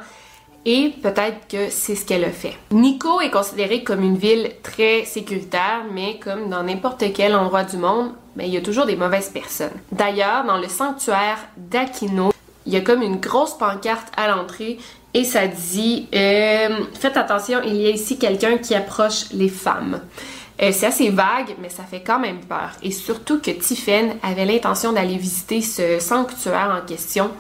et 0.66 0.94
peut-être 1.02 1.48
que 1.48 1.70
c'est 1.70 1.96
ce 1.96 2.06
qu'elle 2.06 2.26
a 2.26 2.32
fait. 2.32 2.58
Nikko 2.72 3.22
est 3.22 3.30
considérée 3.30 3.84
comme 3.84 4.04
une 4.04 4.18
ville 4.18 4.52
très 4.64 5.06
sécuritaire, 5.06 5.84
mais 5.94 6.20
comme 6.20 6.50
dans 6.50 6.64
n'importe 6.64 7.06
quel 7.14 7.36
endroit 7.36 7.64
du 7.64 7.78
monde, 7.78 8.12
ben, 8.36 8.46
il 8.46 8.54
y 8.54 8.58
a 8.58 8.62
toujours 8.62 8.86
des 8.86 8.96
mauvaises 8.96 9.30
personnes. 9.30 9.78
D'ailleurs, 9.92 10.44
dans 10.44 10.58
le 10.58 10.68
sanctuaire 10.68 11.38
d'Akino, 11.56 12.34
il 12.66 12.74
y 12.74 12.78
a 12.78 12.82
comme 12.82 13.02
une 13.02 13.18
grosse 13.18 13.58
pancarte 13.58 14.12
à 14.18 14.28
l'entrée 14.28 14.80
et 15.14 15.24
ça 15.24 15.48
dit 15.48 16.10
euh, 16.14 16.80
Faites 17.00 17.16
attention, 17.16 17.62
il 17.64 17.76
y 17.76 17.86
a 17.86 17.92
ici 17.92 18.18
quelqu'un 18.20 18.58
qui 18.58 18.76
approche 18.76 19.32
les 19.32 19.48
femmes. 19.48 20.02
Euh, 20.62 20.72
c'est 20.72 20.86
assez 20.86 21.10
vague, 21.10 21.56
mais 21.62 21.70
ça 21.70 21.84
fait 21.84 22.02
quand 22.02 22.20
même 22.20 22.40
peur. 22.40 22.72
Et 22.82 22.92
surtout 22.92 23.40
que 23.40 23.52
Tiffen 23.52 24.16
avait 24.24 24.46
l'intention 24.46 24.94
d'aller 24.94 25.18
visiter 25.18 25.62
ce 25.62 26.00
sanctuaire 26.00 26.82
en 26.82 26.86
question 26.86 27.32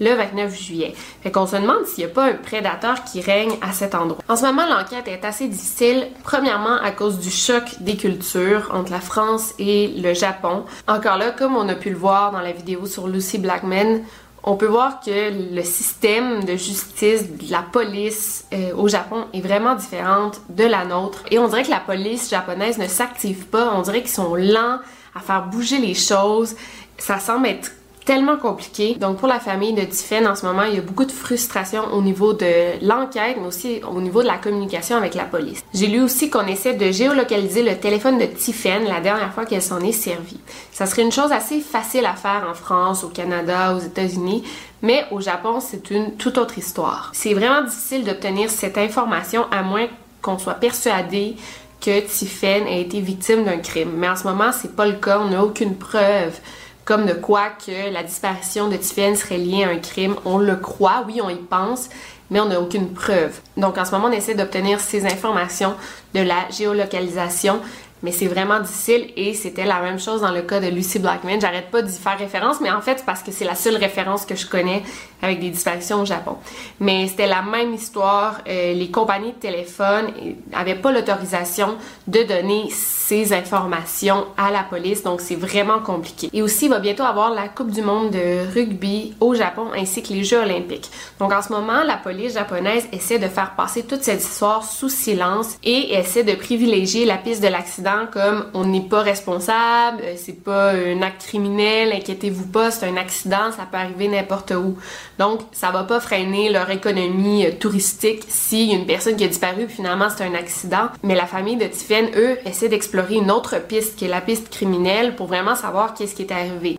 le 0.00 0.14
29 0.14 0.60
juillet. 0.60 0.94
Fait 1.22 1.30
qu'on 1.30 1.46
se 1.46 1.56
demande 1.56 1.86
s'il 1.86 2.04
n'y 2.04 2.10
a 2.10 2.14
pas 2.14 2.24
un 2.26 2.34
prédateur 2.34 3.04
qui 3.04 3.20
règne 3.20 3.52
à 3.60 3.72
cet 3.72 3.94
endroit. 3.94 4.22
En 4.28 4.36
ce 4.36 4.42
moment, 4.42 4.66
l'enquête 4.66 5.06
est 5.06 5.24
assez 5.24 5.48
difficile, 5.48 6.08
premièrement 6.24 6.76
à 6.82 6.90
cause 6.90 7.18
du 7.18 7.30
choc 7.30 7.62
des 7.80 7.96
cultures 7.96 8.70
entre 8.72 8.90
la 8.90 9.00
France 9.00 9.54
et 9.58 9.88
le 9.88 10.14
Japon. 10.14 10.64
Encore 10.88 11.18
là, 11.18 11.30
comme 11.30 11.56
on 11.56 11.68
a 11.68 11.74
pu 11.74 11.90
le 11.90 11.96
voir 11.96 12.32
dans 12.32 12.40
la 12.40 12.52
vidéo 12.52 12.86
sur 12.86 13.06
Lucy 13.06 13.38
Blackman, 13.38 14.00
on 14.44 14.56
peut 14.56 14.66
voir 14.66 15.00
que 15.00 15.54
le 15.54 15.62
système 15.62 16.44
de 16.44 16.56
justice 16.56 17.24
la 17.48 17.62
police 17.62 18.46
euh, 18.52 18.74
au 18.74 18.88
Japon 18.88 19.26
est 19.32 19.40
vraiment 19.40 19.76
différente 19.76 20.40
de 20.48 20.64
la 20.64 20.84
nôtre. 20.84 21.24
Et 21.30 21.38
on 21.38 21.48
dirait 21.48 21.62
que 21.62 21.70
la 21.70 21.80
police 21.80 22.28
japonaise 22.28 22.78
ne 22.78 22.88
s'active 22.88 23.46
pas. 23.46 23.72
On 23.74 23.82
dirait 23.82 24.00
qu'ils 24.00 24.10
sont 24.10 24.34
lents 24.34 24.78
à 25.14 25.20
faire 25.20 25.46
bouger 25.46 25.78
les 25.78 25.94
choses. 25.94 26.56
Ça 26.98 27.18
semble 27.18 27.46
être 27.46 27.72
tellement 28.04 28.36
compliqué. 28.36 28.94
Donc 28.94 29.18
pour 29.18 29.28
la 29.28 29.40
famille 29.40 29.72
de 29.72 29.82
Tiffen 29.82 30.26
en 30.26 30.34
ce 30.34 30.44
moment, 30.46 30.62
il 30.64 30.74
y 30.74 30.78
a 30.78 30.82
beaucoup 30.82 31.04
de 31.04 31.12
frustration 31.12 31.84
au 31.92 32.02
niveau 32.02 32.32
de 32.32 32.84
l'enquête, 32.84 33.36
mais 33.40 33.46
aussi 33.46 33.80
au 33.88 34.00
niveau 34.00 34.22
de 34.22 34.26
la 34.26 34.38
communication 34.38 34.96
avec 34.96 35.14
la 35.14 35.24
police. 35.24 35.62
J'ai 35.74 35.86
lu 35.86 36.00
aussi 36.00 36.30
qu'on 36.30 36.46
essaie 36.46 36.74
de 36.74 36.90
géolocaliser 36.90 37.62
le 37.62 37.76
téléphone 37.76 38.18
de 38.18 38.26
Tiffen 38.26 38.84
la 38.84 39.00
dernière 39.00 39.32
fois 39.32 39.44
qu'elle 39.44 39.62
s'en 39.62 39.80
est 39.80 39.92
servie. 39.92 40.40
Ça 40.72 40.86
serait 40.86 41.02
une 41.02 41.12
chose 41.12 41.32
assez 41.32 41.60
facile 41.60 42.06
à 42.06 42.14
faire 42.14 42.46
en 42.50 42.54
France, 42.54 43.04
au 43.04 43.08
Canada, 43.08 43.74
aux 43.74 43.80
États-Unis, 43.80 44.44
mais 44.82 45.04
au 45.10 45.20
Japon, 45.20 45.60
c'est 45.60 45.90
une 45.90 46.16
toute 46.16 46.38
autre 46.38 46.58
histoire. 46.58 47.10
C'est 47.14 47.34
vraiment 47.34 47.62
difficile 47.62 48.04
d'obtenir 48.04 48.50
cette 48.50 48.78
information 48.78 49.46
à 49.50 49.62
moins 49.62 49.86
qu'on 50.20 50.38
soit 50.38 50.54
persuadé 50.54 51.36
que 51.80 52.00
Tiffen 52.00 52.66
a 52.66 52.76
été 52.76 53.00
victime 53.00 53.44
d'un 53.44 53.58
crime. 53.58 53.90
Mais 53.96 54.08
en 54.08 54.16
ce 54.16 54.24
moment, 54.24 54.52
c'est 54.52 54.74
pas 54.74 54.86
le 54.86 54.94
cas, 54.94 55.20
on 55.20 55.30
n'a 55.30 55.42
aucune 55.42 55.76
preuve 55.76 56.38
comme 56.84 57.06
de 57.06 57.12
quoi 57.12 57.50
que 57.64 57.92
la 57.92 58.02
disparition 58.02 58.68
de 58.68 58.76
Tiffen 58.76 59.16
serait 59.16 59.38
liée 59.38 59.64
à 59.64 59.68
un 59.68 59.78
crime. 59.78 60.16
On 60.24 60.38
le 60.38 60.56
croit, 60.56 61.04
oui, 61.06 61.20
on 61.22 61.28
y 61.28 61.36
pense, 61.36 61.88
mais 62.30 62.40
on 62.40 62.46
n'a 62.46 62.60
aucune 62.60 62.92
preuve. 62.92 63.40
Donc 63.56 63.78
en 63.78 63.84
ce 63.84 63.92
moment, 63.92 64.08
on 64.08 64.12
essaie 64.12 64.34
d'obtenir 64.34 64.80
ces 64.80 65.06
informations 65.06 65.74
de 66.14 66.20
la 66.20 66.48
géolocalisation 66.50 67.60
mais 68.02 68.10
c'est 68.10 68.26
vraiment 68.26 68.60
difficile 68.60 69.10
et 69.16 69.34
c'était 69.34 69.64
la 69.64 69.80
même 69.80 69.98
chose 69.98 70.20
dans 70.22 70.32
le 70.32 70.42
cas 70.42 70.60
de 70.60 70.66
Lucy 70.66 70.98
Blackman. 70.98 71.40
J'arrête 71.40 71.70
pas 71.70 71.82
d'y 71.82 71.96
faire 71.96 72.18
référence, 72.18 72.60
mais 72.60 72.70
en 72.70 72.80
fait, 72.80 72.98
c'est 72.98 73.06
parce 73.06 73.22
que 73.22 73.30
c'est 73.30 73.44
la 73.44 73.54
seule 73.54 73.76
référence 73.76 74.26
que 74.26 74.34
je 74.34 74.46
connais 74.46 74.82
avec 75.22 75.38
des 75.38 75.50
disparitions 75.50 76.02
au 76.02 76.04
Japon. 76.04 76.36
Mais 76.80 77.06
c'était 77.06 77.28
la 77.28 77.42
même 77.42 77.72
histoire. 77.74 78.40
Euh, 78.48 78.74
les 78.74 78.90
compagnies 78.90 79.32
de 79.32 79.38
téléphone 79.38 80.06
n'avaient 80.50 80.74
pas 80.74 80.90
l'autorisation 80.90 81.76
de 82.08 82.22
donner 82.24 82.68
ces 82.70 83.32
informations 83.32 84.26
à 84.36 84.50
la 84.50 84.64
police, 84.64 85.02
donc 85.04 85.20
c'est 85.20 85.36
vraiment 85.36 85.78
compliqué. 85.78 86.28
Et 86.32 86.42
aussi, 86.42 86.66
il 86.66 86.70
va 86.70 86.80
bientôt 86.80 87.04
avoir 87.04 87.30
la 87.30 87.48
Coupe 87.48 87.70
du 87.70 87.82
monde 87.82 88.10
de 88.10 88.52
rugby 88.52 89.14
au 89.20 89.34
Japon 89.34 89.66
ainsi 89.76 90.02
que 90.02 90.12
les 90.12 90.24
Jeux 90.24 90.40
olympiques. 90.40 90.90
Donc 91.20 91.32
en 91.32 91.42
ce 91.42 91.52
moment, 91.52 91.82
la 91.84 91.96
police 91.96 92.34
japonaise 92.34 92.88
essaie 92.92 93.18
de 93.18 93.28
faire 93.28 93.54
passer 93.54 93.84
toute 93.84 94.02
cette 94.02 94.22
histoire 94.22 94.64
sous 94.64 94.88
silence 94.88 95.58
et 95.62 95.94
essaie 95.94 96.24
de 96.24 96.34
privilégier 96.34 97.04
la 97.04 97.16
piste 97.16 97.42
de 97.42 97.48
l'accident 97.48 97.91
comme 98.12 98.46
on 98.54 98.64
n'est 98.64 98.88
pas 98.88 99.02
responsable, 99.02 100.02
euh, 100.02 100.14
c'est 100.16 100.42
pas 100.42 100.72
un 100.72 101.02
acte 101.02 101.26
criminel, 101.26 101.92
inquiétez-vous 101.92 102.46
pas, 102.46 102.70
c'est 102.70 102.86
un 102.88 102.96
accident, 102.96 103.50
ça 103.50 103.66
peut 103.70 103.76
arriver 103.76 104.08
n'importe 104.08 104.52
où. 104.52 104.76
Donc, 105.18 105.40
ça 105.52 105.70
va 105.70 105.84
pas 105.84 106.00
freiner 106.00 106.50
leur 106.50 106.70
économie 106.70 107.46
euh, 107.46 107.52
touristique 107.52 108.24
si 108.28 108.70
une 108.72 108.86
personne 108.86 109.16
qui 109.16 109.24
a 109.24 109.28
disparu 109.28 109.68
finalement 109.68 110.08
c'est 110.10 110.24
un 110.24 110.34
accident. 110.34 110.88
Mais 111.02 111.14
la 111.14 111.26
famille 111.26 111.56
de 111.56 111.66
Tiffen, 111.66 112.10
eux, 112.16 112.38
essaie 112.44 112.68
d'explorer 112.68 113.16
une 113.16 113.30
autre 113.30 113.58
piste 113.60 113.96
qui 113.96 114.04
est 114.04 114.08
la 114.08 114.20
piste 114.20 114.50
criminelle 114.50 115.16
pour 115.16 115.26
vraiment 115.26 115.54
savoir 115.54 115.94
qu'est-ce 115.94 116.14
qui 116.14 116.22
est 116.22 116.32
arrivé. 116.32 116.78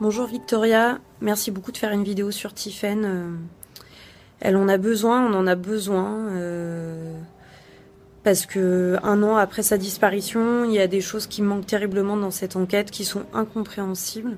Bonjour 0.00 0.26
Victoria, 0.26 0.98
merci 1.20 1.50
beaucoup 1.50 1.70
de 1.70 1.78
faire 1.78 1.92
une 1.92 2.04
vidéo 2.04 2.30
sur 2.30 2.52
Tiffen. 2.52 3.04
Euh, 3.04 3.36
elle 4.40 4.56
en 4.56 4.68
a 4.68 4.76
besoin, 4.76 5.24
on 5.24 5.34
en 5.34 5.46
a 5.46 5.54
besoin. 5.54 6.26
Parce 8.24 8.46
que 8.46 8.96
un 9.02 9.22
an 9.22 9.36
après 9.36 9.62
sa 9.62 9.78
disparition, 9.78 10.64
il 10.64 10.72
y 10.72 10.78
a 10.78 10.86
des 10.86 11.00
choses 11.00 11.26
qui 11.26 11.42
manquent 11.42 11.66
terriblement 11.66 12.16
dans 12.16 12.30
cette 12.30 12.56
enquête 12.56 12.90
qui 12.90 13.04
sont 13.04 13.24
incompréhensibles. 13.34 14.36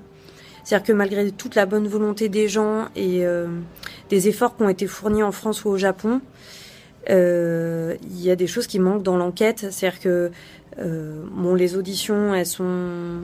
C'est-à-dire 0.63 0.87
que 0.87 0.93
malgré 0.93 1.31
toute 1.31 1.55
la 1.55 1.67
bonne 1.67 1.87
volonté 1.87 2.27
des 2.27 2.47
gens 2.47 2.87
et 2.95 3.25
euh, 3.25 3.47
des 4.09 4.27
efforts 4.27 4.57
qui 4.57 4.63
ont 4.63 4.69
été 4.69 4.87
fournis 4.87 5.21
en 5.21 5.31
France 5.31 5.63
ou 5.63 5.69
au 5.69 5.77
Japon, 5.77 6.21
euh, 7.11 7.95
il 8.01 8.21
y 8.21 8.31
a 8.31 8.35
des 8.35 8.47
choses 8.47 8.65
qui 8.65 8.79
manquent 8.79 9.03
dans 9.03 9.17
l'enquête. 9.17 9.67
C'est-à-dire 9.69 9.99
que 9.99 10.31
euh, 10.79 11.23
bon, 11.31 11.53
les 11.53 11.75
auditions, 11.75 12.33
elles 12.33 12.47
sont 12.47 13.23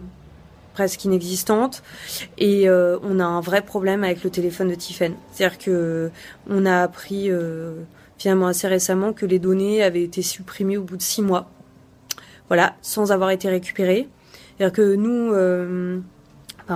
presque 0.73 1.03
inexistantes 1.03 1.83
et 2.37 2.69
euh, 2.69 2.97
on 3.03 3.19
a 3.19 3.25
un 3.25 3.41
vrai 3.41 3.61
problème 3.61 4.03
avec 4.03 4.23
le 4.23 4.29
téléphone 4.29 4.69
de 4.69 4.75
Tiffen. 4.75 5.13
C'est-à-dire 5.31 5.57
que 5.57 6.11
on 6.49 6.65
a 6.65 6.81
appris 6.81 7.29
euh, 7.29 7.81
finalement 8.21 8.47
assez 8.47 8.67
récemment 8.67 9.13
que 9.13 9.25
les 9.25 9.39
données 9.39 9.81
avaient 9.81 10.03
été 10.03 10.21
supprimées 10.21 10.77
au 10.77 10.83
bout 10.83 10.97
de 10.97 11.01
six 11.01 11.23
mois. 11.23 11.49
Voilà, 12.49 12.75
sans 12.83 13.11
avoir 13.11 13.31
été 13.31 13.49
récupérées. 13.49 14.07
C'est-à-dire 14.57 14.73
que 14.73 14.95
nous, 14.95 15.33
euh, 15.33 15.99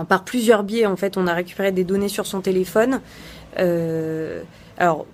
par 0.10 0.24
plusieurs 0.24 0.64
biais, 0.64 0.88
en 0.88 0.96
fait, 0.96 1.18
on 1.18 1.28
a 1.28 1.34
récupéré 1.34 1.72
des 1.72 1.84
données 1.84 2.10
sur 2.10 2.26
son 2.26 2.42
téléphone. 2.42 3.00
Euh, 3.60 4.42
alors, 4.80 5.06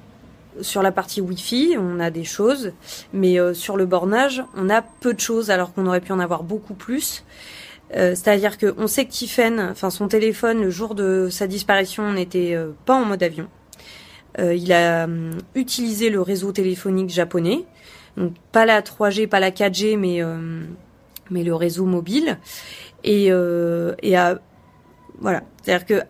sur 0.62 0.82
la 0.82 0.94
partie 0.94 1.20
Wi-Fi, 1.20 1.76
on 1.78 2.00
a 2.00 2.10
des 2.12 2.24
choses, 2.24 2.72
mais 3.12 3.38
euh, 3.38 3.54
sur 3.54 3.76
le 3.76 3.86
bornage, 3.86 4.42
on 4.56 4.70
a 4.70 4.82
peu 4.82 5.14
de 5.14 5.20
choses, 5.20 5.52
alors 5.52 5.74
qu'on 5.74 5.86
aurait 5.86 6.02
pu 6.02 6.14
en 6.14 6.20
avoir 6.20 6.44
beaucoup 6.44 6.76
plus. 6.76 7.26
Euh, 7.98 8.16
C'est-à-dire 8.16 8.58
qu'on 8.58 8.88
sait 8.88 9.04
que 9.04 9.12
Tiffen, 9.12 9.60
enfin 9.60 9.90
son 9.90 10.08
téléphone, 10.08 10.62
le 10.62 10.70
jour 10.70 10.96
de 10.96 11.28
sa 11.30 11.48
disparition, 11.48 12.14
n'était 12.14 12.54
euh, 12.56 12.72
pas 12.86 12.96
en 12.96 13.04
mode 13.04 13.22
avion. 13.22 13.48
Euh, 14.40 14.54
il 14.54 14.72
a 14.72 15.06
hum, 15.06 15.32
utilisé 15.56 16.10
le 16.10 16.22
réseau 16.22 16.52
téléphonique 16.52 17.10
japonais, 17.10 17.66
donc 18.18 18.34
pas 18.52 18.66
la 18.66 18.82
3G, 18.82 19.28
pas 19.28 19.40
la 19.40 19.52
4G, 19.52 19.98
mais 19.98 20.22
euh, 20.22 20.64
mais 21.32 21.44
le 21.44 21.56
réseau 21.56 21.86
mobile. 21.86 22.38
Et, 23.04 23.32
euh, 23.32 23.96
et 24.04 24.16
à, 24.16 24.40
voilà, 25.20 25.42
c'est-à-dire 25.64 25.86
que 25.86 26.02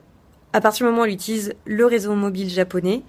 à 0.53 0.59
partir 0.59 0.85
du 0.85 0.91
moment 0.91 1.03
où 1.03 1.05
il 1.05 1.13
utilise 1.13 1.53
le 1.65 1.85
réseau 1.85 2.13
mobile 2.15 2.49
japonais, 2.49 3.03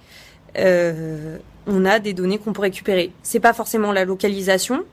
euh, 0.57 1.37
on 1.67 1.83
a 1.83 1.99
des 1.99 2.13
données 2.13 2.37
qu'on 2.37 2.53
peut 2.53 2.61
récupérer. 2.61 3.11
C'est 3.23 3.39
pas 3.39 3.53
forcément 3.53 3.91
la 3.91 4.05
localisation, 4.05 4.83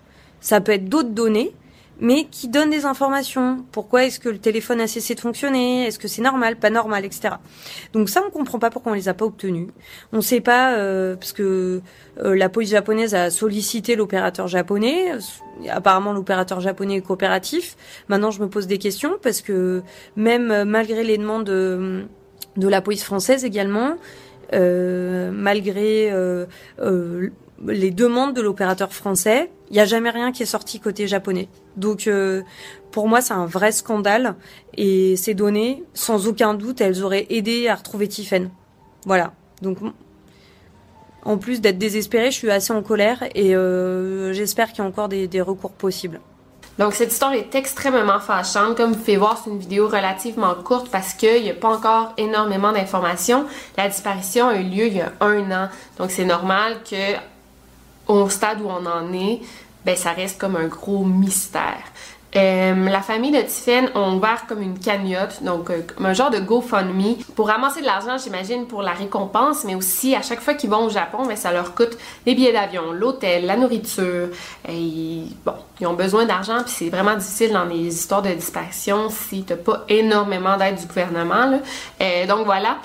ça 0.40 0.60
peut 0.60 0.72
être 0.72 0.86
d'autres 0.86 1.10
données, 1.10 1.52
mais 2.00 2.24
qui 2.24 2.48
donnent 2.48 2.70
des 2.70 2.86
informations. 2.86 3.64
Pourquoi 3.72 4.04
est-ce 4.04 4.18
que 4.18 4.28
le 4.28 4.38
téléphone 4.38 4.80
a 4.80 4.86
cessé 4.86 5.14
de 5.14 5.20
fonctionner? 5.20 5.86
Est-ce 5.86 5.98
que 5.98 6.08
c'est 6.08 6.22
normal, 6.22 6.56
pas 6.56 6.70
normal, 6.70 7.04
etc. 7.04 7.34
Donc 7.92 8.08
ça, 8.08 8.22
on 8.26 8.30
comprend 8.30 8.58
pas 8.58 8.70
pourquoi 8.70 8.92
on 8.92 8.94
les 8.94 9.08
a 9.08 9.14
pas 9.14 9.26
obtenus. 9.26 9.68
On 10.12 10.20
sait 10.20 10.40
pas 10.40 10.74
euh, 10.74 11.14
parce 11.14 11.32
que 11.32 11.82
euh, 12.18 12.34
la 12.34 12.48
police 12.48 12.70
japonaise 12.70 13.14
a 13.14 13.30
sollicité 13.30 13.96
l'opérateur 13.96 14.48
japonais. 14.48 15.12
Apparemment, 15.68 16.12
l'opérateur 16.12 16.60
japonais 16.60 16.96
est 16.96 17.02
coopératif. 17.02 17.76
Maintenant, 18.08 18.30
je 18.30 18.40
me 18.40 18.48
pose 18.48 18.66
des 18.66 18.78
questions 18.78 19.18
parce 19.22 19.42
que 19.42 19.82
même 20.16 20.50
euh, 20.50 20.64
malgré 20.64 21.04
les 21.04 21.18
demandes 21.18 21.44
de, 21.44 22.04
de 22.56 22.68
la 22.68 22.80
police 22.80 23.04
française 23.04 23.44
également, 23.44 23.96
euh, 24.52 25.30
malgré 25.32 26.10
euh, 26.10 26.46
euh, 26.80 27.30
les 27.66 27.90
demandes 27.90 28.34
de 28.34 28.40
l'opérateur 28.40 28.92
français, 28.92 29.50
il 29.70 29.74
n'y 29.74 29.80
a 29.80 29.84
jamais 29.84 30.10
rien 30.10 30.32
qui 30.32 30.42
est 30.42 30.46
sorti 30.46 30.80
côté 30.80 31.06
japonais. 31.06 31.48
Donc 31.76 32.06
euh, 32.06 32.42
pour 32.90 33.08
moi, 33.08 33.20
c'est 33.20 33.34
un 33.34 33.46
vrai 33.46 33.72
scandale 33.72 34.34
et 34.76 35.16
ces 35.16 35.34
données, 35.34 35.84
sans 35.94 36.26
aucun 36.26 36.54
doute, 36.54 36.80
elles 36.80 37.02
auraient 37.02 37.26
aidé 37.30 37.68
à 37.68 37.74
retrouver 37.74 38.08
Tiffen. 38.08 38.50
Voilà. 39.04 39.32
Donc 39.62 39.78
en 41.24 41.36
plus 41.36 41.60
d'être 41.60 41.78
désespérée, 41.78 42.30
je 42.30 42.36
suis 42.36 42.50
assez 42.50 42.72
en 42.72 42.82
colère 42.82 43.24
et 43.34 43.54
euh, 43.54 44.32
j'espère 44.32 44.70
qu'il 44.70 44.78
y 44.78 44.86
a 44.86 44.88
encore 44.88 45.08
des, 45.08 45.28
des 45.28 45.40
recours 45.40 45.72
possibles. 45.72 46.20
Donc 46.78 46.94
cette 46.94 47.12
histoire 47.12 47.34
est 47.34 47.54
extrêmement 47.54 48.20
fâchante. 48.20 48.74
Comme 48.78 48.92
vous 48.92 48.98
pouvez 48.98 49.18
voir, 49.18 49.38
c'est 49.42 49.50
une 49.50 49.58
vidéo 49.58 49.86
relativement 49.86 50.54
courte 50.54 50.90
parce 50.90 51.12
qu'il 51.12 51.42
n'y 51.42 51.50
a 51.50 51.54
pas 51.54 51.76
encore 51.76 52.14
énormément 52.16 52.72
d'informations. 52.72 53.44
La 53.76 53.88
disparition 53.88 54.48
a 54.48 54.56
eu 54.56 54.62
lieu 54.62 54.86
il 54.86 54.96
y 54.96 55.00
a 55.02 55.12
un 55.20 55.50
an. 55.50 55.68
Donc 55.98 56.10
c'est 56.10 56.24
normal 56.24 56.78
que 56.90 56.96
au 58.10 58.28
stade 58.28 58.60
où 58.60 58.68
on 58.68 58.86
en 58.86 59.12
est, 59.12 59.40
ben 59.84 59.96
ça 59.96 60.12
reste 60.12 60.40
comme 60.40 60.56
un 60.56 60.66
gros 60.66 61.04
mystère. 61.04 61.82
Euh, 62.36 62.88
la 62.88 63.00
famille 63.00 63.32
de 63.32 63.40
Tiffen 63.40 63.90
ont 63.96 64.14
ouvert 64.14 64.46
comme 64.46 64.62
une 64.62 64.78
cagnotte, 64.78 65.42
donc 65.42 65.68
euh, 65.68 65.82
un 65.98 66.12
genre 66.12 66.30
de 66.30 66.38
GoFundMe 66.38 67.16
pour 67.34 67.48
ramasser 67.48 67.80
de 67.80 67.86
l'argent, 67.86 68.18
j'imagine, 68.22 68.66
pour 68.66 68.82
la 68.82 68.92
récompense, 68.92 69.64
mais 69.64 69.74
aussi 69.74 70.14
à 70.14 70.22
chaque 70.22 70.40
fois 70.40 70.54
qu'ils 70.54 70.70
vont 70.70 70.84
au 70.84 70.90
Japon, 70.90 71.26
ben, 71.26 71.36
ça 71.36 71.50
leur 71.50 71.74
coûte 71.74 71.98
les 72.26 72.36
billets 72.36 72.52
d'avion, 72.52 72.92
l'hôtel, 72.92 73.46
la 73.46 73.56
nourriture. 73.56 74.28
Bon, 75.44 75.54
ils 75.80 75.86
ont 75.88 75.94
besoin 75.94 76.24
d'argent, 76.24 76.62
puis 76.62 76.72
c'est 76.72 76.88
vraiment 76.88 77.16
difficile 77.16 77.52
dans 77.52 77.64
les 77.64 77.88
histoires 77.88 78.22
de 78.22 78.32
disparition 78.32 79.08
si 79.10 79.42
t'as 79.42 79.56
pas 79.56 79.84
énormément 79.88 80.56
d'aide 80.56 80.76
du 80.76 80.86
gouvernement. 80.86 81.60
Euh, 82.00 82.26
donc 82.28 82.44
voilà. 82.44 82.76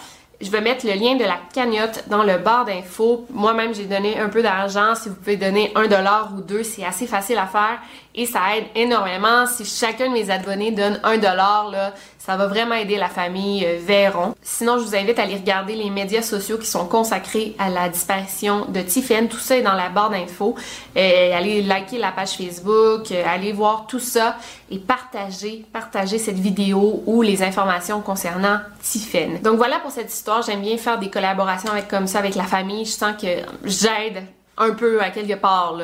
Je 0.42 0.52
vais 0.52 0.62
mettre 0.62 0.86
le 0.86 0.94
lien 0.94 1.16
de 1.16 1.24
la 1.24 1.40
cagnotte 1.54 2.04
dans 2.08 2.24
le 2.24 2.38
bar 2.38 2.66
d'infos. 2.66 3.26
Moi-même, 3.30 3.74
j'ai 3.74 3.86
donné 3.86 4.20
un 4.20 4.30
peu 4.30 4.42
d'argent. 4.42 4.94
Si 4.96 5.10
vous 5.10 5.16
pouvez 5.16 5.38
donner 5.38 5.72
un 5.76 5.88
dollar 5.88 6.32
ou 6.36 6.42
deux, 6.42 6.64
c'est 6.64 6.84
assez 6.84 7.08
facile 7.08 7.38
à 7.38 7.48
faire 7.48 7.80
et 8.14 8.26
ça 8.26 8.40
aide 8.58 8.66
énormément. 8.76 9.46
Si 9.46 9.66
chacun 9.66 10.08
de 10.08 10.14
mes 10.14 10.30
abonnés 10.30 10.72
donne 10.72 11.00
un 11.04 11.18
dollar, 11.18 11.72
ça 12.18 12.38
va 12.38 12.48
vraiment 12.48 12.74
aider 12.74 12.98
la 12.98 13.10
famille 13.10 13.64
euh, 13.64 13.78
Véron. 13.80 14.34
Sinon, 14.42 14.80
je 14.80 14.84
vous 14.84 14.96
invite 14.96 15.20
à 15.20 15.24
aller 15.24 15.36
regarder 15.36 15.76
les 15.76 15.92
médias 15.92 16.24
sociaux 16.24 16.58
qui 16.58 16.66
sont 16.66 16.88
consacrés 16.88 17.56
à 17.60 17.70
la 17.70 17.88
disparition 17.88 18.66
de 18.66 18.82
Tiffen. 18.82 19.28
Tout 19.28 19.38
ça 19.38 19.58
est 19.58 19.62
dans 19.62 19.74
la 19.74 19.90
barre 19.90 20.10
d'infos. 20.10 20.56
Euh, 20.98 21.38
allez 21.38 21.62
liker 21.62 22.00
la 22.00 22.12
page 22.12 22.32
Facebook, 22.32 23.12
euh, 23.12 23.24
allez 23.28 23.52
voir 23.52 23.86
tout 23.88 24.00
ça 24.00 24.38
et 24.72 24.80
partager, 24.80 25.66
partager 25.72 26.18
cette 26.18 26.40
vidéo 26.40 27.04
ou 27.06 27.22
les 27.22 27.44
informations 27.44 28.02
concernant 28.02 28.58
Tiffen. 28.82 29.40
Donc 29.44 29.58
voilà 29.58 29.78
pour 29.78 29.92
cette 29.92 30.12
histoire. 30.12 30.25
J'aime 30.46 30.62
bien 30.62 30.78
faire 30.78 31.00
des 31.00 31.10
collaborations 31.10 31.72
avec 31.72 31.88
comme 31.88 32.08
ça 32.08 32.20
avec 32.20 32.36
la 32.36 32.44
famille. 32.44 32.86
Je 32.86 32.92
sens 32.92 33.14
que 33.22 33.28
j'aide 33.64 34.24
un 34.58 34.72
peu 34.72 35.02
à 35.02 35.10
quelque 35.10 35.36
part. 35.36 35.78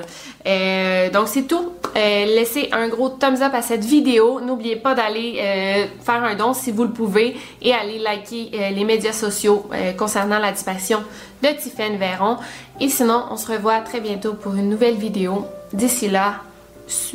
Euh, 0.47 1.10
donc 1.10 1.27
c'est 1.27 1.43
tout. 1.43 1.73
Euh, 1.95 2.25
laissez 2.25 2.69
un 2.71 2.88
gros 2.88 3.10
thumbs 3.10 3.41
up 3.41 3.54
à 3.54 3.62
cette 3.62 3.84
vidéo. 3.84 4.39
N'oubliez 4.39 4.77
pas 4.77 4.93
d'aller 4.93 5.38
euh, 5.39 5.86
faire 6.04 6.23
un 6.23 6.36
don 6.36 6.54
si 6.54 6.71
vous 6.71 6.84
le 6.84 6.91
pouvez 6.91 7.38
et 7.62 7.73
aller 7.73 7.99
liker 7.99 8.71
les 8.73 8.84
médias 8.86 9.13
sociaux 9.13 9.69
concernant 9.97 10.39
la 10.39 10.51
disparition 10.51 11.04
de 11.43 11.49
Tiffen 11.49 11.97
Véron. 11.97 12.38
Et 12.80 12.89
sinon, 12.89 13.25
on 13.30 13.38
se 13.38 13.51
revoit 13.51 13.80
très 13.82 13.99
bientôt 13.99 14.34
pour 14.34 14.56
une 14.56 14.69
nouvelle 14.69 14.95
vidéo. 14.95 15.45
D'ici 15.73 16.10
là, 16.10 16.36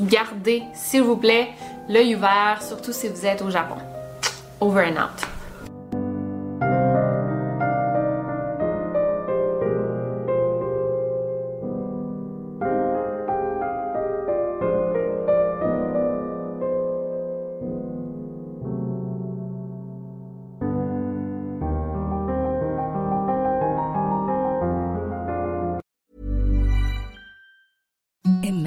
gardez, 0.01 0.63
s'il 0.75 1.03
vous 1.03 1.17
plaît, 1.17 1.49
l'œil 1.89 2.17
ouvert, 2.17 2.63
surtout 2.67 2.93
si 2.93 3.09
vous 3.09 3.27
êtes 3.27 3.43
au 3.43 3.51
Japon. 3.51 3.77
Over 4.61 4.87
and 4.87 5.03
out. 5.03 5.36